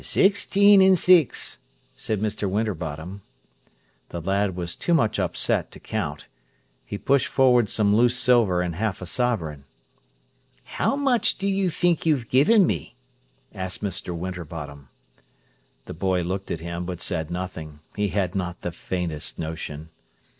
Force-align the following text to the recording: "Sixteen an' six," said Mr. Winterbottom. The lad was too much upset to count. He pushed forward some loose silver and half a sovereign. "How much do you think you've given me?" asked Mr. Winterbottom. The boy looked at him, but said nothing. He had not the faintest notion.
"Sixteen 0.03 0.81
an' 0.81 0.95
six," 0.95 1.59
said 1.95 2.21
Mr. 2.21 2.49
Winterbottom. 2.49 3.21
The 4.09 4.19
lad 4.19 4.55
was 4.55 4.75
too 4.75 4.95
much 4.95 5.19
upset 5.19 5.69
to 5.73 5.79
count. 5.79 6.27
He 6.83 6.97
pushed 6.97 7.27
forward 7.27 7.69
some 7.69 7.95
loose 7.95 8.17
silver 8.17 8.63
and 8.63 8.73
half 8.73 9.03
a 9.03 9.05
sovereign. 9.05 9.63
"How 10.63 10.95
much 10.95 11.37
do 11.37 11.47
you 11.47 11.69
think 11.69 12.07
you've 12.07 12.29
given 12.29 12.65
me?" 12.65 12.95
asked 13.53 13.83
Mr. 13.83 14.17
Winterbottom. 14.17 14.89
The 15.85 15.93
boy 15.93 16.23
looked 16.23 16.49
at 16.49 16.61
him, 16.61 16.87
but 16.87 16.99
said 16.99 17.29
nothing. 17.29 17.81
He 17.95 18.07
had 18.07 18.33
not 18.33 18.61
the 18.61 18.71
faintest 18.71 19.37
notion. 19.37 19.91